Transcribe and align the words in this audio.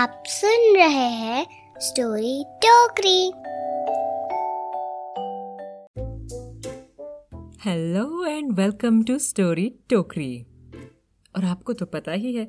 आप 0.00 0.22
सुन 0.26 0.76
रहे 0.76 1.08
हैं 1.14 1.46
Story 1.80 2.44
Tokri. 2.64 3.32
Hello 7.64 8.24
and 8.26 8.52
welcome 8.52 9.02
to 9.02 9.18
Story 9.18 9.68
Tokri 9.90 10.46
और 11.36 11.44
आपको 11.44 11.72
तो 11.72 11.86
पता 11.86 12.12
ही 12.12 12.34
है 12.34 12.44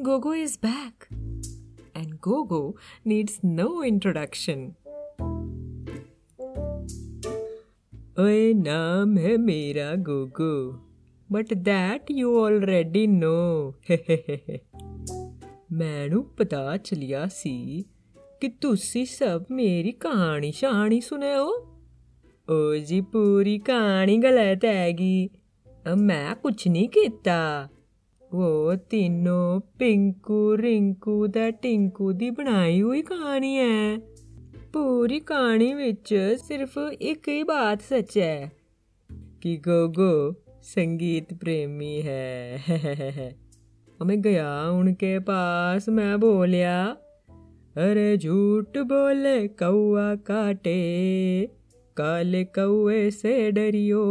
Gogo 0.00 0.34
is 0.34 0.58
back 0.66 1.04
and 1.96 2.14
Gogo 2.14 2.76
needs 3.06 3.38
no 3.44 3.82
introduction 3.82 4.64
ओए 8.24 8.52
नाम 8.54 9.16
है 9.18 9.36
मेरा 9.36 9.94
Gogo 9.94 10.72
but 11.32 11.54
that 11.54 12.10
you 12.10 12.40
already 12.40 13.06
know 13.06 13.36
ਮੈਨੂੰ 15.76 16.24
ਪਤਾ 16.24 16.76
ਚਲਿਆ 16.76 17.26
ਸੀ 17.26 17.84
ਕਿ 18.40 18.48
ਤੁਸੀਂ 18.48 19.06
ਸਭ 19.06 19.42
ਮੇਰੀ 19.50 19.92
ਕਹਾਣੀ 19.92 20.52
ਸ਼ਾਣੀ 20.52 21.00
ਸੁਣਿਓ 21.00 21.48
ਓ 22.50 22.74
ਜੀ 22.76 23.00
ਪੂਰੀ 23.00 23.58
ਕਹਾਣੀ 23.58 24.18
ਗਲਤ 24.18 24.64
ਹੈਗੀ। 24.64 25.28
ਮੈਂ 25.96 26.34
ਕੁਛ 26.34 26.68
ਨਹੀਂ 26.68 26.88
ਕੀਤਾ। 26.88 27.68
ਉਹ 28.32 28.76
ਤਿੰਨੋਂ 28.76 29.60
ਪਿੰਕੂ 29.78 30.58
ਰਿੰਕੂ 30.58 31.26
ਦਾ 31.26 31.50
ਟਿੰਕੂ 31.50 32.12
ਦੀ 32.12 32.30
ਬਣਾਈ 32.30 32.82
ਹੋਈ 32.82 33.02
ਕਹਾਣੀ 33.02 33.56
ਹੈ 33.56 33.98
ਪੂਰੀ 34.72 35.20
ਕਹਾਣੀ 35.20 35.74
ਵਿੱਚ 35.74 36.36
ਸਿਰਫ 36.48 36.78
ਇੱਕ 37.00 37.28
ਹੀ 37.28 37.42
ਬਾਤ 37.42 37.82
ਸੱਚ 37.82 38.18
ਹੈ 38.18 38.52
ਕਿ 39.40 39.56
ਗੋਗੋ 39.56 40.34
ਸੰਗੀਤ 40.62 41.34
ਪ੍ਰੇਮੀ 41.34 42.02
ਹੈ। 42.02 42.62
मैं 44.04 44.22
गया 44.22 44.70
उनके 44.70 45.18
पास, 45.18 45.88
मैं 45.88 46.20
बोलिया, 46.20 46.86
अरे 47.76 48.16
झूठ 48.16 48.78
बोले 48.78 49.48
कौआ 49.48 50.14
काटे, 50.14 51.50
काले 51.96 52.44
कौए 52.44 53.10
से 53.10 53.50
डरियो, 53.50 54.04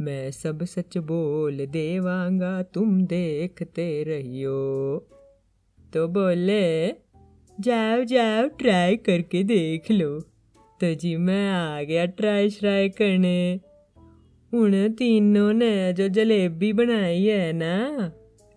मैं 0.00 0.30
सब 0.30 0.64
सच 0.64 0.98
बोल 0.98 1.66
देवांगा, 1.66 2.62
तुम 2.62 3.02
देखते 3.02 4.02
रहियो। 4.02 5.08
तो 5.94 6.08
बोले, 6.08 6.88
जाओ 7.60 8.04
जाओ 8.04 8.48
ट्राई 8.48 8.96
करके 8.96 9.42
देख 9.42 9.90
लो। 9.90 10.20
तो 10.80 10.94
जी 10.94 11.16
मैं 11.16 11.50
आ 11.50 11.82
गया 11.82 12.06
ट्राई 12.06 12.50
श्राई 12.50 12.88
करने। 12.88 13.60
उन 14.54 14.88
तीनों 14.88 15.52
ने 15.52 15.92
जो 15.92 16.08
जलेबी 16.08 16.72
बनाई 16.72 17.24
है 17.24 17.52
ना 17.52 18.12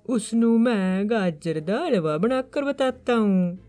उसनू 0.10 0.58
मैं 0.58 1.10
गाजर 1.10 1.60
का 1.60 1.86
हलवा 1.86 2.18
बनाकर 2.18 2.64
बताता 2.64 3.14
हूँ। 3.14 3.60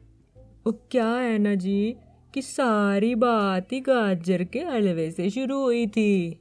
वो 0.67 0.73
क्या 0.91 1.09
है 1.09 1.39
ना 1.39 1.55
जी, 1.55 1.97
कि 2.35 2.43
सारी 2.43 3.15
बात 3.15 3.73
ही 3.73 3.81
गाजर 3.81 4.45
के 4.45 4.59
हलवे 4.59 5.11
से 5.11 5.31
शुरू 5.31 5.63
हुई 5.63 5.87
थी। 5.87 6.41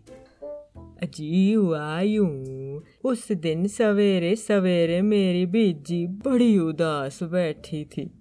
अजी, 1.04 1.54
हुआ 1.54 2.02
यूँ, 2.02 2.82
उस 3.04 3.32
दिन 3.32 3.68
सवेरे 3.68 4.36
सवेरे 4.36 5.02
मेरी 5.02 5.46
बीजी 5.46 6.08
बड़ी 6.08 6.58
उदास 6.60 7.24
बैठी 7.24 7.86
थी। 7.86 8.12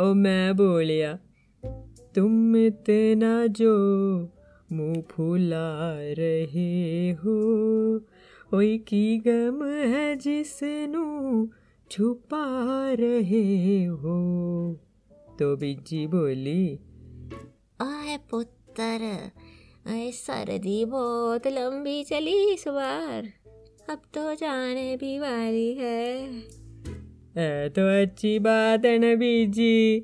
और 0.00 0.14
मैं 0.14 0.56
बोलिया, 0.56 1.18
तुम 2.14 2.56
इतना 2.56 3.46
जो 3.46 3.78
मुँह 4.72 5.02
फुला 5.10 5.98
रहे 6.18 7.10
हो 7.10 7.38
ओई 8.54 8.78
की 8.78 9.18
गम 9.18 9.64
है 9.68 10.16
जिसनु 10.16 11.46
छुपा 11.90 12.44
रहे 12.92 13.84
हो? 13.84 14.14
तो 15.38 15.56
बिज्जी 15.56 16.06
बोली 16.06 16.78
आए 17.80 18.18
पुत्र 18.30 19.30
आए 19.88 20.10
सर्दी 20.10 20.84
बहुत 20.84 21.46
लंबी 21.46 22.04
चली 22.04 22.54
इस 22.54 22.64
बार। 22.68 23.28
अब 23.90 24.02
तो 24.14 24.34
जाने 24.34 24.96
भी 24.96 25.18
वाली 25.18 25.74
है। 25.74 26.38
ए, 27.38 27.68
तो 27.68 28.02
अच्छी 28.02 28.38
बात 28.38 28.84
है 28.84 28.98
ना 28.98 29.14
बीजी। 29.14 30.00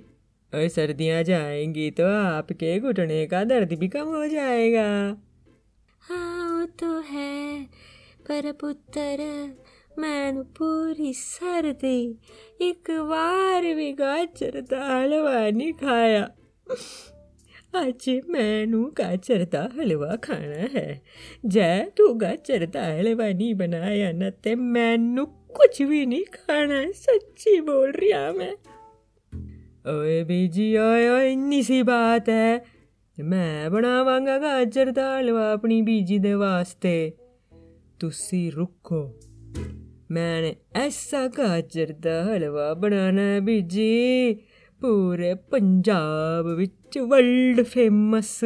और 0.54 0.68
सर्दियाँ 0.68 1.22
जाएँगी 1.22 1.90
तो 1.90 2.06
आपके 2.06 2.80
घुटने 2.80 3.26
का 3.26 3.44
दर्द 3.44 3.72
भी 3.72 3.88
कम 3.88 4.06
हो 4.06 4.26
जाएगा। 4.26 5.16
हाँ 6.00 6.60
वो 6.60 6.66
तो 6.66 7.00
है। 7.00 7.66
पर 8.28 8.50
पुत्र 8.60 9.24
मैंने 9.98 10.42
पूरी 10.58 11.12
सर्दी 11.14 12.00
एक 12.62 12.90
बार 13.08 13.62
भी 13.74 13.92
गाजर 13.92 14.60
का 14.70 14.84
हलवा 14.86 15.38
नहीं 15.50 15.72
खाया 15.72 16.22
आज 17.76 18.08
मैनू 18.30 18.84
गाजर 18.98 19.44
का 19.54 19.62
हलवा 19.78 20.16
खाना 20.24 20.68
है 20.74 20.88
जै 21.46 21.68
तू 21.96 22.12
गाजर 22.14 22.64
का 22.76 22.84
हलवा 22.86 23.26
नहीं 23.32 23.54
बनाया 23.54 24.10
ना 24.12 24.30
ते 24.44 24.54
मैनू 24.76 25.24
कुछ 25.56 25.82
भी 25.82 26.04
नहीं 26.06 26.24
खाना 26.34 26.74
है 26.74 26.92
सच्ची 27.00 27.60
बोल 27.68 27.90
रही 27.92 28.12
हूँ 28.12 28.32
मैं 28.38 28.54
ओए 29.92 30.22
बीजी 30.24 30.76
ओए 30.78 31.08
ओए 31.08 31.32
इन्नी 31.32 31.62
सी 31.62 31.82
बात 31.90 32.28
है 32.28 32.48
मैं 33.18 33.70
बनावांगा 33.72 34.38
गाजर 34.38 34.92
का 34.92 35.06
हलवा 35.16 35.52
अपनी 35.52 35.80
बीजी 35.82 36.18
दे 36.18 36.34
वास्ते 36.34 36.94
ਤੁਸੀਂ 38.00 38.52
ਰੁਕੋ। 38.52 39.12
ਮੈਂ 40.10 40.54
ਐਸਾ 40.74 41.26
ਗਾਜਰ 41.26 41.94
ਦਾ 42.00 42.24
ਹਲਵਾ 42.24 42.74
ਬਣਾਣਾ 42.74 43.38
ਵੀ 43.42 43.60
ਜੀ। 43.60 44.34
ਪੂਰੇ 44.80 45.34
ਪੰਜਾਬ 45.34 46.46
ਵਿੱਚ 46.46 46.98
ਵਰਲਡ 46.98 47.62
ਫੇਮਸ 47.62 48.44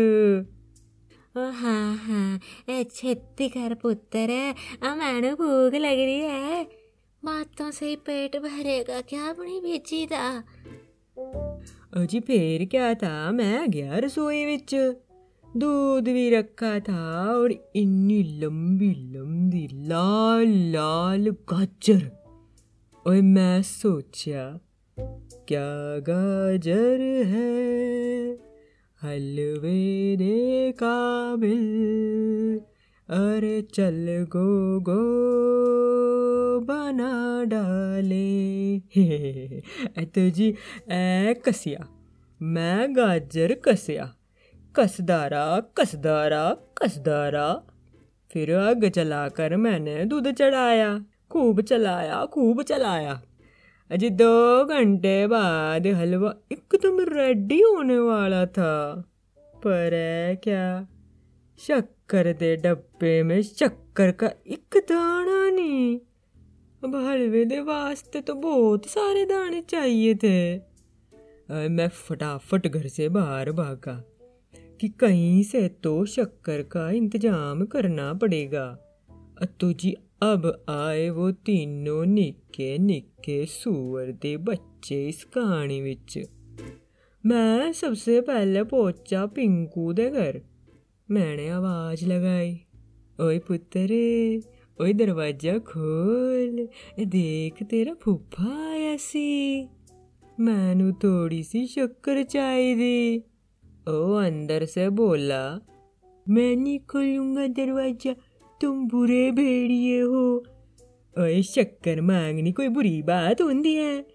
ਹਾਂ 1.36 1.98
ਹਾਂ 2.08 2.38
ਇਹ 2.68 2.84
ਛੇਤੀ 2.94 3.48
ਕਰ 3.48 3.74
ਪੁੱਤਰ 3.74 4.28
ਆ 4.82 4.94
ਮੈਨੂੰ 4.94 5.36
ਭੂਖ 5.36 5.74
ਲੱਗ 5.74 5.98
ਰਹੀ 5.98 6.20
ਹੈ। 6.20 6.64
ਬਾਤਾਂ 7.24 7.72
ਸੇ 7.72 7.96
ਪੇਟ 7.96 8.36
ਭਰੇਗਾ 8.36 9.00
ਕਿਆ 9.00 9.32
ਬਣੀ 9.32 9.60
ਬੀਜੀ 9.60 10.06
ਦਾ? 10.06 10.42
ਅਜੀ 12.02 12.20
ਫੇਰ 12.20 12.66
ਕਿਆ 12.66 12.94
ਤਾਂ 12.94 13.32
ਮੈਂ 13.32 13.66
ਗਿਆ 13.66 13.98
ਰਸੋਈ 13.98 14.44
ਵਿੱਚ। 14.44 14.76
दूध 15.58 16.04
भी 16.04 16.28
रखा 16.30 16.78
था 16.80 17.02
और 17.32 17.52
इन्नी 17.76 18.22
लंबी 18.40 18.90
लंबी 19.14 19.66
लाल 19.88 20.48
लाल 20.72 21.30
गाजर 21.52 22.10
और 23.06 23.20
मैं 23.22 23.62
सोचा 23.62 24.44
क्या 25.48 25.66
गाजर 26.08 27.00
है 27.26 27.48
हलवे 29.02 30.16
दे 30.16 30.72
काबिल 30.72 31.66
अरे 33.08 33.60
चल 33.74 34.06
गो 34.28 34.80
गो 34.80 35.00
बना 36.60 37.44
डाले 37.44 38.78
तो 40.04 40.28
जी 40.30 40.48
ए 40.92 41.34
कसिया 41.46 41.88
मैं 42.42 42.96
गाजर 42.96 43.54
कसिया 43.64 44.14
कसदारा 44.78 45.44
कसदारा 45.76 46.42
कसदारा 46.76 47.46
फिर 48.30 48.54
आग 48.54 48.84
चलाकर 48.88 49.56
मैंने 49.56 50.04
दूध 50.04 50.30
चढ़ाया, 50.32 50.88
खूब 51.30 51.60
चलाया 51.60 52.24
खूब 52.24 52.62
चलाया। 52.62 53.20
अजी 53.90 54.10
दो 54.10 54.64
घंटे 54.64 55.26
बाद 55.26 55.86
हलवा 55.86 56.34
एकदम 56.52 57.00
रेडी 57.08 57.60
होने 57.60 57.98
वाला 57.98 58.44
था। 58.46 58.74
पर 59.54 59.94
है 59.94 60.36
क्या? 60.36 60.66
शक्कर 61.58 62.32
दे 62.32 62.54
डब्बे 62.56 63.22
में 63.22 63.42
शक्कर 63.42 64.10
का 64.12 64.30
एक 64.46 64.76
दाना 64.90 65.40
नहीं। 65.50 65.98
अब 66.82 66.94
हलवे 67.06 67.44
दे 67.44 67.60
वास्ते 67.60 68.20
तो 68.20 68.34
बहुत 68.34 68.86
सारे 68.86 69.24
दाने 69.24 69.60
चाहिए 69.60 70.14
थे। 70.14 70.38
मैं 71.68 71.88
फटाफट 71.88 72.66
घर 72.66 72.86
से 72.88 73.08
बाहर 73.08 73.52
भागा। 73.52 73.96
कि 74.80 74.88
कहीं 74.88 75.42
से 75.42 75.68
तो 75.82 76.04
शक्कर 76.06 76.62
का 76.62 76.90
इंतज़ाम 76.90 77.64
करना 77.66 78.12
पड़ेगा। 78.14 78.66
अतु 79.42 79.72
जी, 79.72 79.94
अब 80.22 80.46
आए 80.68 81.08
वो 81.10 81.30
तीनों 81.30 82.04
निक्के 82.06 82.76
निक्के 82.78 83.44
सूअर 83.46 84.12
दे 84.22 84.36
बच्चे 84.36 85.08
इस 85.08 85.24
कहानी 85.24 85.80
विच। 85.80 86.18
मैं 87.24 87.72
सबसे 87.72 88.20
पहले 88.20 88.62
पहुँचा 88.64 89.24
पिंकू 89.26 89.92
दे 89.92 90.08
घर। 90.10 90.40
मैंने 91.08 91.48
आवाज़ 91.48 92.04
लगाई, 92.06 92.52
ओए 93.20 93.38
पुत्र 93.38 94.00
ओए 94.78 94.92
दरवाज़ा 94.92 95.56
खोल 95.58 96.68
देख 97.06 97.62
तेरा 97.62 97.94
फूफा 97.94 98.52
आया 98.68 98.96
सी। 98.96 99.68
मैनू 100.38 100.90
थोड़ी 100.92 101.42
सी 101.42 101.66
शक्कर 101.66 102.22
चाहिए 102.22 103.22
ओ, 103.88 104.12
अंदर 104.12 104.64
से 104.64 104.88
बोला, 104.88 105.66
मैं 106.28 106.56
नहीं 106.56 106.78
खोलूँगा 106.78 107.46
दरवाज़ा, 107.46 108.14
तुम 108.60 108.88
बुरे 108.88 109.30
भेड़िए 109.30 110.00
हो। 110.00 110.44
ओए 111.18 111.42
शक्कर 111.42 112.00
मांगनी 112.00 112.52
कोई 112.52 112.68
बुरी 112.68 113.02
बात 113.02 113.40
होती 113.40 113.74
है। 113.74 114.06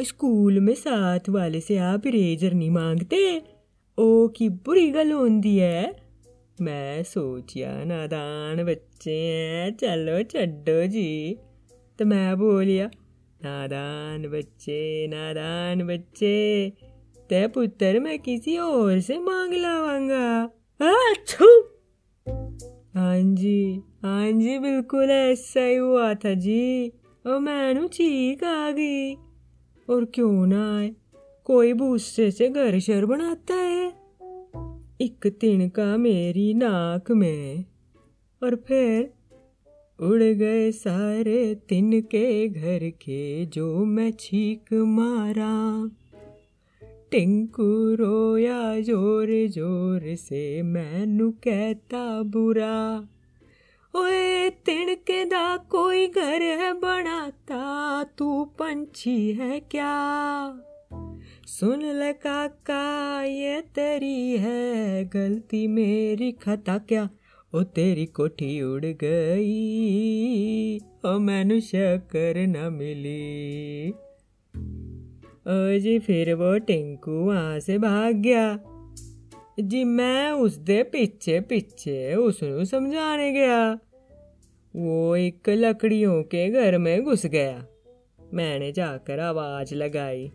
स्कूल 0.00 0.60
में 0.60 0.74
साथ 0.74 1.28
वाले 1.28 1.60
से 1.60 1.76
आप 1.76 2.06
इरेजर 2.06 2.52
नहीं 2.52 2.70
मांगते? 2.70 3.42
ओ, 3.98 4.28
की 4.28 4.48
बुरी 4.48 4.90
गल 4.90 5.12
होती 5.12 5.56
है? 5.58 5.96
मैं 6.60 7.02
सोचिया, 7.02 7.84
नादान 7.84 8.64
बच्चे 8.64 9.16
हैं, 9.16 9.76
चलो 9.76 10.22
छो 10.22 10.86
जी। 10.86 11.38
तो 11.98 12.04
मैं 12.04 12.38
बोलिया, 12.38 12.90
नादान 13.44 14.30
बच्चे 14.30 15.06
नादान 15.06 15.86
बच्चे। 15.86 16.72
ते 17.32 17.48
पुत्र, 17.48 18.00
मैं 18.00 18.18
किसी 18.18 18.56
और 18.56 19.00
से 19.00 19.18
मांग 19.18 19.52
लावांगा 19.54 20.50
हाँ 22.94 23.34
जी 23.34 23.82
हाँ 24.02 24.32
जी, 24.32 24.58
बिल्कुल 24.58 25.10
ऐसा 25.10 25.60
ही 25.60 25.74
हुआ 25.74 26.14
था 26.14 26.34
जी। 26.34 26.88
और 27.26 27.38
मैनू 27.38 27.88
चीख 27.88 28.44
आ 28.44 28.70
गई। 28.70 29.14
और 29.90 30.04
क्यों 30.04 30.46
ना 30.46 30.78
आए? 30.78 30.94
कोई 31.44 31.72
भूसे 31.72 32.30
से 32.30 32.48
घर 32.48 32.78
शर 32.78 33.06
बनाता 33.06 33.54
है। 33.54 33.88
एक 35.00 35.26
तिनका 35.26 35.96
मेरी 35.96 36.54
नाक 36.54 37.10
में। 37.10 37.64
और 38.42 38.56
फिर 38.56 39.12
उड़ 40.00 40.22
गए 40.22 40.72
सारे 40.72 41.54
तिनके 41.54 42.48
घर 42.48 42.90
के 42.90 43.46
जो 43.46 43.84
मैं 43.84 44.12
छीक 44.20 44.72
मारा। 44.72 45.90
टिंकू 47.12 47.94
रोया 47.94 48.80
ज़ोर 48.80 49.46
ज़ोर 49.48 50.14
से 50.14 50.62
मैनू 50.62 51.30
कहता 51.30 52.22
बुरा। 52.22 53.08
ओए 53.96 54.50
तिणके 54.50 55.24
दा 55.24 55.56
कोई 55.56 56.06
घर 56.06 56.42
है 56.42 56.72
बनाता, 56.72 58.04
तू 58.04 58.44
पंछी 58.44 59.32
है 59.32 59.60
क्या? 59.60 59.96
सुन 61.46 61.82
ले 61.82 62.12
काका, 62.12 63.22
ये 63.22 63.60
तेरी 63.60 64.36
है 64.36 65.04
गलती, 65.04 65.66
मेरी 65.66 66.32
खता 66.32 66.78
क्या? 66.78 67.10
ओ, 67.54 67.62
तेरी 67.62 68.06
कोठी 68.06 68.62
उड़ 68.62 68.84
गई, 68.84 70.78
ओ, 70.78 71.18
मैनू 71.18 71.60
शक्कर 71.60 72.46
न 72.46 72.72
मिली। 72.72 73.92
जी 75.46 75.98
फिर 75.98 76.34
वो 76.34 76.58
टिंकू 76.58 77.12
वहाँ 77.12 77.60
से 77.60 77.78
भाग 77.78 78.14
गया 78.14 78.58
जी 79.60 79.84
मैं 79.84 80.30
उसके 80.32 80.82
पीछे 80.82 81.40
पीछे 81.40 82.14
उसनु 82.14 82.64
समझाने 82.64 83.32
गया 83.32 83.72
वो 84.74 85.16
एक 85.16 85.48
लकड़ियों 85.48 86.22
के 86.22 86.48
घर 86.50 86.78
में 86.78 87.04
घुस 87.04 87.26
गया 87.26 87.64
मैंने 88.34 88.72
जाकर 88.72 89.20
आवाज़ 89.20 89.74
लगाई 89.74 90.30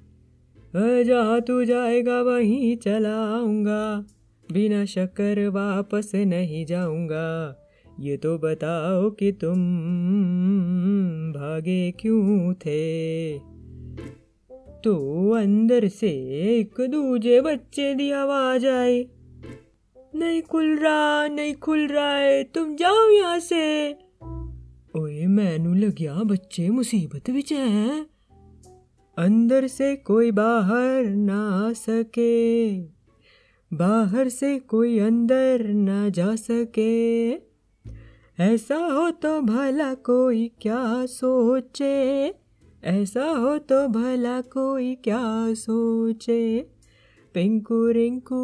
जहाँ 0.76 1.42
तू 1.42 1.64
जाएगा 1.64 2.22
वहीं 2.22 2.76
चला 2.78 3.16
आऊँगा 3.36 4.06
बिना 4.52 4.86
शक्कर 4.86 5.48
वापस 5.48 6.12
नहीं 6.16 6.66
जाऊँगा 6.66 7.64
ये 8.00 8.18
तो 8.18 8.38
बताओ 8.38 9.10
कि 9.10 9.32
तुम 9.32 9.58
भागे 11.34 11.92
क्यों 11.92 12.54
थे 12.54 13.57
तो 14.84 15.30
अंदर 15.32 15.88
से 15.88 16.10
एक 16.60 16.82
दूजे 16.82 17.42
बच्चे 17.42 17.96
की 17.96 18.12
आवाज़ 18.12 18.68
आई 18.68 19.08
नहीं 20.16 20.42
खुल 20.42 20.78
रहा, 20.78 21.28
नहीं 21.28 21.54
खुल 21.54 21.88
रहा 21.88 22.18
है, 22.18 22.44
तुम 22.44 22.76
जाओ 22.76 23.10
यहाँ 23.10 23.40
से। 23.40 23.92
ओए, 24.96 25.26
मैनू 25.26 25.74
लग्या 25.74 26.14
बच्चे 26.14 26.70
मुसीबत 26.70 27.30
विच 27.30 27.54
हैं। 27.54 28.06
अंदर 29.18 29.68
से 29.68 29.96
कोई 29.96 30.32
बाहर 30.32 31.06
ना 31.06 31.68
आ 31.68 31.74
सके। 31.74 32.80
बाहर 33.74 34.30
से 34.30 34.60
कोई 34.60 35.00
अंदर 35.00 35.68
ना 35.68 36.10
जा 36.10 36.36
सके। 36.36 37.32
ऐसा 38.40 38.76
हो 38.76 39.12
तो 39.12 39.42
भला 39.42 39.94
कोई 39.94 40.52
क्या 40.62 41.06
सोचे। 41.06 42.30
ऐसा 42.84 43.26
हो 43.26 43.58
तो 43.58 43.88
भला 43.88 44.42
कोई 44.42 44.96
क्या 44.96 45.54
सोचे? 45.54 46.60
पिंकू 47.34 47.88
रिंकू, 47.88 48.38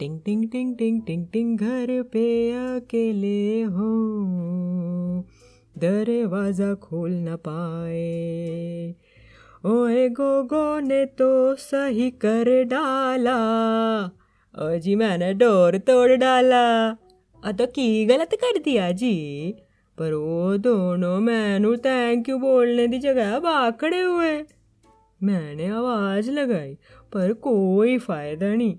टिंग 0.00 0.20
टिंग 0.20 0.50
टिंग 0.50 0.76
टिंग 0.76 1.02
टिंग 1.02 1.26
टिंग, 1.32 1.58
घर 1.58 2.02
पे 2.02 2.52
अकेले 2.52 3.62
हो। 3.62 3.90
दरवाज़ा 5.78 6.74
खोल 6.74 7.10
न 7.12 7.36
पाए। 7.36 8.94
ओए 9.66 10.08
गोगो 10.08 10.80
ने 10.80 11.06
तो 11.06 11.54
सही 11.54 12.10
कर 12.10 12.64
डाला। 12.64 13.38
ओ 14.58 14.78
जी 14.78 14.94
मैंने 14.94 15.34
डोर 15.34 15.78
तोड़ 15.78 16.12
डाला। 16.12 16.92
तो 17.52 17.66
की 17.66 18.06
गलत 18.06 18.30
कर 18.34 18.58
दिया 18.58 18.90
जी? 18.92 19.54
पर 19.98 20.12
वो 20.12 20.56
दोनों 20.56 21.18
मैनू 21.20 21.76
थैंक 21.76 22.28
यू 22.28 22.38
बोलने 22.38 22.88
की 22.88 22.98
जगह 22.98 23.38
बाखड़े 23.38 24.00
हुए। 24.00 24.32
मैंने 25.20 25.66
आवाज़ 25.68 26.30
लगाई 26.30 26.74
पर 27.12 27.32
कोई 27.32 27.98
फ़ायदा 27.98 28.54
नहीं। 28.54 28.76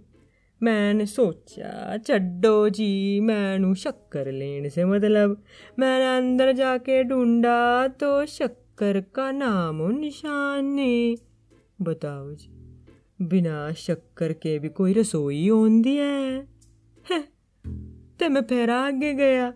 मैंने 0.61 1.05
सोचा 1.05 1.97
चड्डो 1.97 2.69
जी 2.69 3.19
मैनू 3.19 3.73
शक्कर 3.75 4.31
लेने 4.31 4.69
से 4.69 4.85
मतलब। 4.85 5.41
मैंने 5.79 6.15
अंदर 6.17 6.51
जाके 6.51 7.03
ढूंढा 7.03 7.87
तो 7.87 8.25
शक्कर 8.25 8.99
का 9.15 9.31
नाम 9.31 9.81
निशान 9.91 10.65
नहीं 10.65 11.15
बताओ 11.81 12.31
जी 12.31 12.49
बिना 13.21 13.71
शक्कर 13.73 14.33
के 14.33 14.57
भी 14.59 14.69
कोई 14.69 14.93
रसोई 14.93 15.47
होती 15.47 15.95
है, 15.95 16.47
है 17.05 17.19
तो 18.19 18.29
मैं 18.29 18.41
फिर 18.41 18.69
आगे 18.69 19.13
गया 19.13 19.49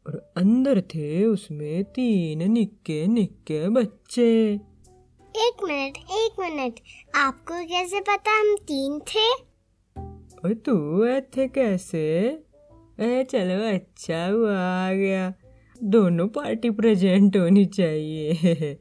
और 0.07 0.33
अंदर 0.37 0.81
थे 0.81 1.25
उसमें 1.25 1.85
तीन 1.85 2.53
निक्के 2.53 3.07
निक्के 3.07 3.69
बच्चे। 3.69 4.55
एक 5.37 5.57
मिनट 5.65 5.97
एक 5.97 6.37
मिनट 6.41 6.75
आपको 7.15 7.67
कैसे 7.67 8.01
पता 8.01 8.41
हम 8.41 8.57
तीन 8.57 8.99
थे? 8.99 9.33
और 10.45 10.55
तू 10.55 11.07
थे 11.21 11.49
कैसे? 11.49 12.29
ए 13.01 13.25
चलो 13.25 13.75
अच्छा 13.75 14.27
हुआ 14.27 14.59
आ 14.59 14.93
गया। 14.93 15.35
दोनों 15.83 16.29
पार्टी 16.29 16.71
प्रेजेंट 16.71 17.37
होनी 17.37 17.67
चाहिए। 17.67 18.33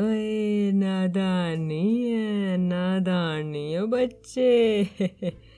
ओए 0.00 0.70
नादानी 0.72 2.10
है 2.10 2.56
नादानी 2.56 3.72
है 3.72 3.86
बच्चे। 3.86 4.88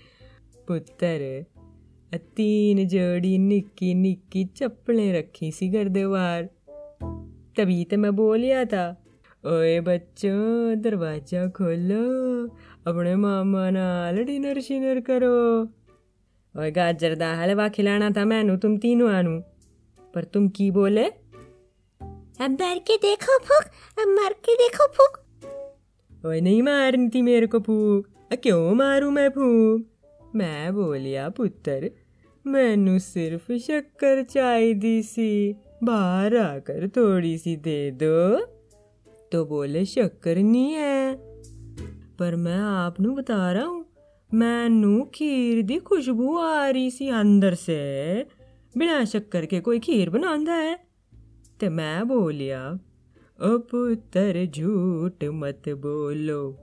जोड़ी 2.84 3.38
निक्की 3.38 3.94
निक्की 3.94 4.44
चप्पलें 4.44 5.18
रखी 5.18 5.52
सी 5.52 5.68
घर 5.68 5.88
दे 5.88 6.06
बाहर। 6.06 6.42
तभी 7.56 7.84
तो 7.84 7.96
मैं 7.96 8.16
बोलिया 8.16 8.64
था 8.64 9.04
ओए 9.46 9.80
बच्चों 9.80 10.80
दरवाज़ा 10.80 11.48
खोलो 11.48 12.02
अपने 12.86 13.16
मामा 13.16 13.70
नाल 13.70 14.24
डिनर 14.24 14.60
शिनर 14.60 15.00
करो। 15.00 15.62
ओए 16.60 16.70
गाजर 16.70 17.14
दा 17.14 17.34
हलवा 17.34 17.68
खिलाना 17.68 18.10
था 18.10 18.24
मैनू 18.24 18.56
तुम 18.56 18.78
तीनों 18.78 19.10
आनू। 19.12 19.40
पर 20.14 20.24
तुम 20.24 20.48
की 20.48 20.70
बोले? 20.70 21.04
अब 21.04 22.50
मर 22.50 22.78
के 22.78 22.96
देखो 22.96 23.38
फूक 23.38 23.64
अब 23.98 24.08
मर 24.08 24.32
के 24.32 24.54
देखो 24.54 24.86
फूक। 24.86 25.18
ओए 26.26 26.40
नहीं 26.40 26.62
मारनी 26.62 27.08
थी 27.08 27.22
मेरे 27.22 27.46
को 27.46 27.60
फूक 27.60 28.06
क्यों 28.42 28.74
मारू 28.74 29.10
मैं 29.10 29.28
फूक? 29.28 29.91
मैं 30.36 30.74
बोलिया, 30.74 31.28
पुत्र, 31.28 31.90
मैनू 32.46 32.98
सिर्फ़ 32.98 33.52
शक्कर 33.52 34.22
चाहिए 34.22 35.02
सी, 35.02 35.56
बाहर 35.84 36.36
आकर 36.36 36.88
थोड़ी 36.88 37.38
सी 37.38 37.56
दे 37.56 37.90
दो। 37.90 38.38
तो 39.32 39.44
बोले, 39.44 39.84
शक्कर 39.84 40.36
नहीं 40.36 40.72
है। 40.72 41.14
पर 42.18 42.36
मैं 42.36 42.58
आपनू 42.58 43.14
बता 43.14 43.52
रहा 43.52 43.64
हूँ, 43.64 43.86
मैनू 44.34 45.10
खीर 45.14 45.62
दी 45.62 45.78
खुशबू 45.78 46.38
आ 46.38 46.68
रही 46.68 46.90
सी 46.90 47.08
अंदर 47.08 47.54
से। 47.54 48.22
बिना 48.76 49.04
शक्कर 49.04 49.46
के 49.46 49.60
कोई 49.60 49.78
खीर 49.78 50.10
बनांदा 50.10 50.52
है। 50.52 50.78
ते 51.60 51.68
मैं 51.68 52.08
बोलिया 52.08 52.78
ओ 53.42 53.58
पुत्र, 53.58 54.46
झूठ 54.56 55.24
मत 55.24 55.62
बोलो। 55.68 56.58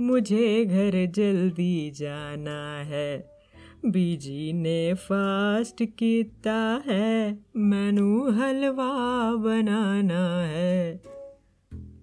मुझे 0.00 0.64
घर 0.64 1.06
जल्दी 1.06 1.90
जाना 1.90 2.82
है। 2.82 3.40
बीजी 3.86 4.52
ने 4.52 4.94
फास्ट 4.94 5.82
किया 5.82 6.82
है 6.86 7.38
मैनू 7.56 8.30
हलवा 8.30 8.90
बनाना 9.36 10.42
है। 10.42 10.96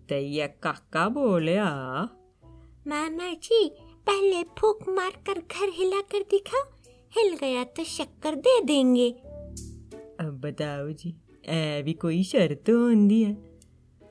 तैया 0.09 0.47
काका 0.47 1.09
बोलिया 1.09 1.65
मामा 2.87 3.33
जी 3.33 3.69
पहले 4.07 4.43
फूक 4.43 4.89
मार 4.89 5.11
कर 5.25 5.39
घर 5.39 5.71
हिला 5.73 6.01
कर 6.01 6.21
दिखा 6.21 6.81
हिल 7.17 7.35
गया 7.35 7.63
तो 7.63 7.83
शक्कर 7.83 8.35
दे 8.35 8.61
देंगे। 8.63 9.09
अब 10.19 10.41
बताओ 10.45 10.89
जी 10.89 11.15
ऐ 11.47 11.81
भी 11.81 11.93
कोई 11.93 12.23
शर्त 12.23 12.69
होंदी 12.69 13.23
है? 13.23 13.46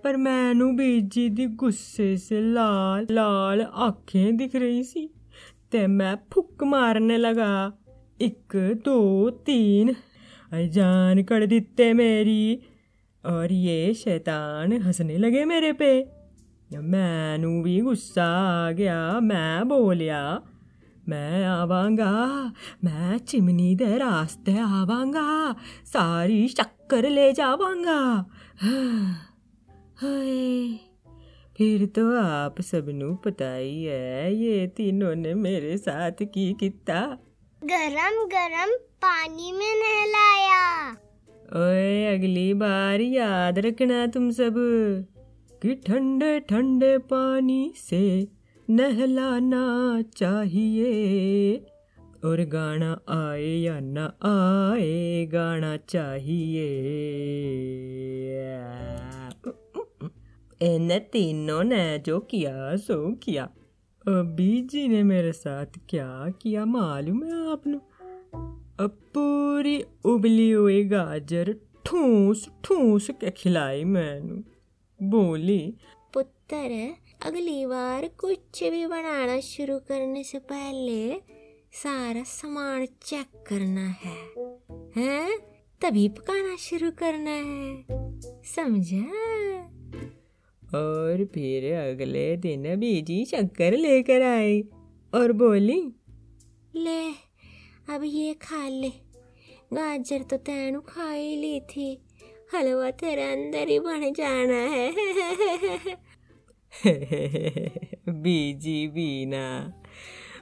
पर 0.06 0.16
मैनू 0.16 0.72
बीजी 0.72 1.28
दी 1.28 1.46
गुस्से 1.46 2.16
से 2.16 2.40
लाल 2.40 3.06
लाल 3.10 3.62
आँखें 3.62 4.36
दिख 4.36 4.56
रही 4.56 4.84
सी। 4.84 5.10
ते 5.72 5.86
मैं 5.86 6.18
फुक 6.32 6.64
मारने 6.64 7.16
लगा। 7.16 7.72
एक, 8.20 8.48
दो, 8.84 9.30
तीन। 9.30 9.96
जान 10.54 11.22
कड़ 11.22 11.46
दिते 11.46 11.92
मेरी। 11.92 12.60
और 13.24 13.52
ये 13.52 13.94
शैतान 13.94 14.72
हंसने 14.72 15.16
लगे 15.16 15.44
मेरे 15.44 15.72
पे। 15.72 16.08
मैनू 16.74 17.62
भी 17.62 17.80
गुस्सा 17.80 18.26
आ 18.68 18.70
गया, 18.70 19.20
मैं 19.20 19.68
बोलिया, 19.68 20.42
मैं 21.08 21.44
आवांगा, 21.44 22.52
मैं 22.84 23.18
चिमनी 23.18 23.74
दे 23.74 23.98
रास्ते 23.98 24.58
आवांगा, 24.58 25.56
सारी 25.84 26.48
शक्कर 26.48 27.10
ले 27.10 27.32
जावांगा। 27.32 28.26
हाय। 29.96 30.68
फिर 31.56 31.86
तो 31.86 32.16
आप 32.16 32.60
सबनू 32.60 33.14
पता 33.14 33.54
ही 33.54 33.84
है 33.84 34.34
ये 34.34 34.66
तीनों 34.66 35.14
ने 35.14 35.34
मेरे 35.34 35.76
साथ 35.76 36.10
की 36.22 36.52
किता। 36.52 37.18
गरम 37.64 38.24
गरम 38.24 38.76
पानी 38.76 39.52
में 39.52 39.74
नहलाया। 39.76 40.92
ओए 41.52 42.18
अगली 42.18 42.54
बार 42.54 43.00
याद 43.00 43.58
रखना 43.58 44.06
तुम 44.06 44.30
सब 44.30 44.54
कि 45.62 45.74
ठंडे 45.74 46.40
ठंडे 46.40 46.98
पानी 46.98 47.72
से 47.76 48.28
नहलाना 48.70 50.02
चाहिए। 50.16 51.52
और 52.24 52.40
गाना 52.40 53.00
आए 53.08 53.46
या 53.46 53.80
ना 53.80 54.04
आए 54.22 55.26
गाना 55.26 55.76
चाहिए। 55.76 56.66
इन 60.62 60.98
तीनों 60.98 61.64
ने 61.64 61.98
जो 61.98 62.20
किया, 62.20 62.76
सो 62.76 63.14
किया। 63.14 63.44
अभी 64.08 64.62
जी 64.62 64.88
ने 64.88 65.02
मेरे 65.02 65.32
साथ 65.32 65.66
क्या 65.88 66.28
किया 66.42 66.64
मालूम 66.64 67.24
है 67.24 67.52
आपने? 67.52 67.76
अब 68.84 68.90
पूरी 68.90 69.84
उबली 70.04 70.50
हुई 70.50 70.84
गाजर 70.84 71.56
ठूस 71.84 72.48
ठूस 72.64 73.10
के 73.10 73.30
खिलाई 73.30 73.84
मैनू। 73.84 74.42
बोली, 75.02 75.74
पुत्र, 76.14 76.94
अगली 77.22 77.66
बार 77.66 78.08
कुछ 78.08 78.64
भी 78.64 78.86
बनाना 78.86 79.40
शुरू 79.40 79.78
करने 79.78 80.24
से 80.24 80.38
पहले 80.38 81.14
सारा 81.72 82.22
सामान 82.22 82.86
चेक 82.86 83.44
करना 83.46 83.86
है, 83.86 84.16
हैं? 84.96 85.38
तभी 85.80 86.08
पकाना 86.08 86.56
शुरू 86.56 86.90
करना 86.90 87.30
है, 87.30 87.84
समझा? 88.42 89.36
और 90.74 91.24
फिर 91.24 91.74
अगले 91.74 92.36
दिन 92.36 92.76
बीजी 92.76 93.24
शक्कर 93.24 93.72
लेकर 93.72 94.22
आई 94.22 94.62
और 95.14 95.32
बोली 95.32 95.92
ले 96.76 97.26
अब 97.94 98.02
ये 98.04 98.34
खा 98.34 98.68
ले। 98.68 98.88
गाजर 99.72 100.22
तो 100.22 100.36
तैनू 100.36 100.80
खा 100.80 101.12
ही 101.12 101.36
ली 101.36 101.60
थी। 101.60 101.98
हलवा 102.54 102.90
तेरे 102.90 103.22
अंदर 103.22 103.68
ही 103.68 103.78
बन 103.78 104.12
जाना 104.12 104.54
है। 104.54 104.94
बीजी 108.08 108.88
बीना 108.88 109.72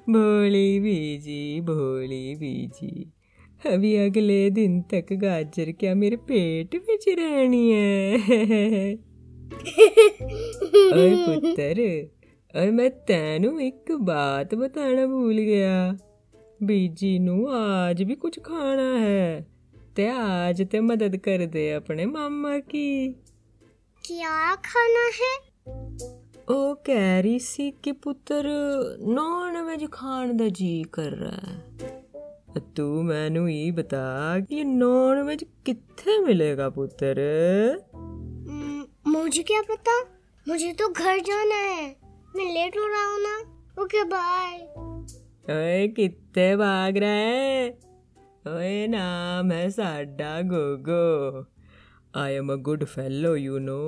भोली 0.09 0.81
बीजी 0.81 1.61
भोली 1.61 2.35
बीजी। 2.35 3.12
अभी 3.66 3.97
अगले 3.97 4.50
दिन 4.50 4.83
तक 4.83 5.07
गाजर 5.12 5.73
क्या 5.73 5.95
मेरे 5.95 6.16
पेट 6.16 6.75
में 6.75 6.99
रहनी 7.16 7.71
है? 7.71 8.99
ओए 10.91 11.10
पुत्र 11.25 11.88
और 12.53 12.72
मैं 12.72 12.89
तैनू 13.06 13.58
एक 13.60 13.91
बात 14.01 14.56
बताना 14.56 15.06
भूल 15.06 15.38
गया 15.39 15.75
बीजी 16.63 17.18
नू 17.20 17.46
आज 17.53 18.01
भी 18.03 18.15
कुछ 18.15 18.39
खाना 18.39 18.89
है 18.98 19.41
ते 19.96 20.08
आज 20.10 20.62
ते 20.72 20.79
मदद 20.82 21.18
कर 21.18 21.46
दे 21.46 21.70
अपने 21.74 22.06
मामा 22.06 22.58
की 22.70 22.89
क्या 24.03 24.56
खाना 24.65 25.08
है 25.15 25.38
ਉਹ 26.50 26.75
ਕਹਿ 26.75 27.22
ਰਹੀ 27.24 27.39
ਸੀ 27.39 27.70
ਕਿ 27.84 27.91
ਪੁੱਤਰ 27.91 28.48
ਨੌਨ 29.08 29.62
ਵੈਜ 29.63 29.86
ਖਾਣ 29.91 30.34
ਦਾ 30.34 30.48
ਜੀ 30.50 30.84
ਕਰ 30.91 31.12
ਰਹਾ 31.12 31.51
ਹੈ 31.51 32.62
ਤੂੰ 32.75 33.03
ਮੈਨੂੰ 33.06 33.51
ਇਹ 33.51 33.72
ਬਤਾ 33.74 34.39
ਕਿ 34.50 34.63
ਨੌਨ 34.63 35.22
ਵੈਜ 35.24 35.44
ਕਿੱਥੇ 35.65 36.18
ਮਿਲੇਗਾ 36.20 36.70
ਪੁੱਤਰ 36.70 37.20
हम्म, 37.94 38.12
मुझे 39.06 39.42
क्या 39.42 39.61
पता? 39.62 39.99
मुझे 40.46 40.73
तो 40.73 40.88
घर 40.88 41.18
जाना 41.18 41.54
है। 41.54 41.84
मैं 42.37 42.44
लेट 42.54 42.76
हो 42.78 42.87
रहा 42.87 43.04
हूँ 43.06 43.20
ना। 43.23 43.82
ओके 43.82 44.04
बाय 44.04 44.56
ओए 45.54 45.88
कितने 45.88 46.56
भाग 46.56 46.96
रहे 46.96 47.11
हैं? 47.11 47.70
ओए, 48.46 48.87
नाम 48.87 49.52
है 49.52 49.70
साडा 49.70 50.40
Gogo. 50.42 51.46
I 52.16 52.32
am 52.32 52.52
a 52.52 52.56
good 52.56 52.84
fellow 52.84 53.34
you 53.37 53.58
know 53.58 53.78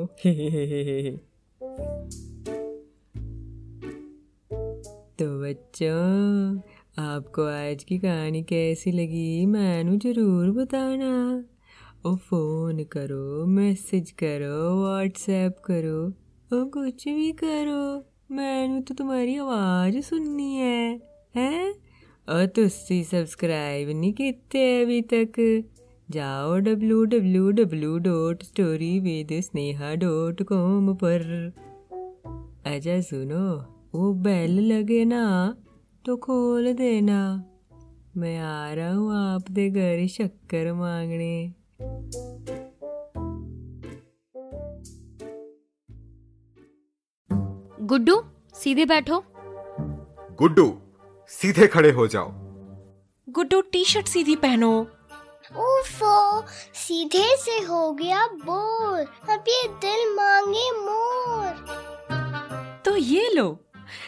तो 5.18 5.26
बच्चों, 5.42 6.58
आपको 6.98 7.44
आज 7.44 7.84
की 7.84 7.98
कहानी 7.98 8.42
कैसी 8.42 8.92
लगी? 8.92 9.46
मैनू 9.46 9.96
ज़रूर 9.98 10.50
बताना। 10.50 11.12
फ़ोन 12.14 12.84
करो, 12.84 13.46
मैसेज 13.46 14.10
करो, 14.10 14.82
व्हाट्सएप 14.82 15.56
करो, 15.64 16.08
ओ 16.56 16.64
कुछ 16.64 17.08
भी 17.08 17.32
करो। 17.32 18.06
मैनू 18.34 18.80
तो 18.80 18.94
तुम्हारी 18.94 19.36
आवाज़ 19.36 20.00
सुननी 20.00 20.54
है, 20.54 21.00
हैं? 21.36 21.74
और 22.28 22.46
तुसी 22.46 23.04
सब्सक्राइब 23.04 23.88
नहीं 23.88 24.12
किते 24.12 24.82
अभी 24.82 25.02
तक? 25.02 25.64
जाओ 26.10 26.58
W 26.58 27.04
W 27.04 27.50
W 27.50 27.98
dot 27.98 28.42
story 28.42 29.00
with 29.00 29.40
Sneha 29.40 29.94
dot 29.94 30.42
com 30.42 30.94
पर। 30.94 31.52
अच्छा 32.66 33.00
सुनो, 33.00 33.74
वो 33.94 34.14
बेल 34.14 34.72
लगे 34.72 35.04
ना 35.04 35.56
तो 36.04 36.16
खोल 36.16 36.72
देना। 36.72 37.44
मैं 38.16 38.38
आ 38.38 38.72
रहा 38.72 38.92
हूँ 38.92 39.34
आपके 39.34 39.70
घर 39.70 40.06
शक्कर 40.06 40.72
मांगने। 40.72 41.65
गुड्डू 47.82 48.24
सीधे 48.54 48.84
बैठो। 48.84 49.24
गुड्डू 50.38 50.78
सीधे 51.28 51.66
खड़े 51.66 51.90
हो 51.90 52.06
जाओ। 52.06 52.30
गुड्डू 53.28 53.60
टी 53.60 53.84
शर्ट 53.84 54.06
सीधी 54.06 54.36
पहनो। 54.36 54.80
ओफो 55.56 56.44
सीधे 56.74 57.36
से 57.36 57.58
हो 57.58 57.92
गया 57.92 58.26
बोर। 58.26 59.00
अब 59.30 59.44
ये 59.48 59.68
दिल 59.68 60.14
मांगे 60.14 60.70
मोर। 60.70 61.52
तो 62.84 62.96
ये 62.96 63.30
लो 63.34 63.58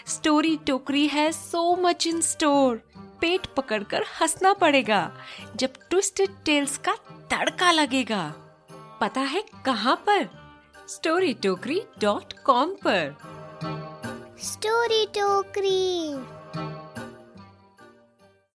स्टोरी 0.07 0.57
टोकरी 0.57 1.07
है 1.07 1.33
सो 1.33 1.77
मच 1.77 2.07
इन 2.07 2.21
स्टोर। 2.21 2.88
पेट 3.21 3.47
पकड़कर 3.47 4.05
हंसना 4.21 4.53
पड़ेगा, 4.53 5.11
जब 5.57 5.73
ट्विस्टेड 5.91 6.31
टेल्स 6.45 6.77
का 6.79 6.95
तड़का 7.31 7.71
लगेगा। 7.71 8.35
पता 9.01 9.21
है 9.21 9.45
कहाँ 9.65 9.97
पर? 10.09 10.29
स्टोरी 10.89 11.35
टोकरी 11.35 11.83
डॉट 12.01 12.33
कॉम 12.45 12.75
पर। 12.87 13.17
स्टोरी 14.43 15.05
टोकरी 15.07 16.13